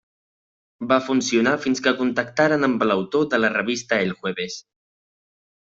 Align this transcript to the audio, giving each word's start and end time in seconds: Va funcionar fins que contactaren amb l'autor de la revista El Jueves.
Va 0.91 0.95
funcionar 1.09 1.53
fins 1.67 1.83
que 1.89 1.93
contactaren 2.01 2.69
amb 2.71 2.87
l'autor 2.93 3.29
de 3.35 3.41
la 3.45 3.55
revista 3.59 4.01
El 4.07 4.19
Jueves. 4.23 4.61